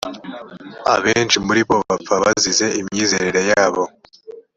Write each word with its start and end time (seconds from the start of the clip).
abenshi 0.93 1.37
muri 1.45 1.61
bo 1.67 1.75
bapfa 1.87 2.15
bazize 2.23 2.65
imyizerere 2.79 3.41
yabo 3.51 3.83